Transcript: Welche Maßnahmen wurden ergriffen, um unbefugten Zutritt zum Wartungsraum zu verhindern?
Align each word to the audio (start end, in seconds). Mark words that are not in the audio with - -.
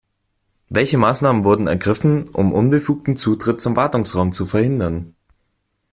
Welche 0.69 0.97
Maßnahmen 0.97 1.43
wurden 1.43 1.67
ergriffen, 1.67 2.27
um 2.29 2.53
unbefugten 2.53 3.17
Zutritt 3.17 3.61
zum 3.61 3.75
Wartungsraum 3.75 4.33
zu 4.33 4.47
verhindern? 4.47 5.13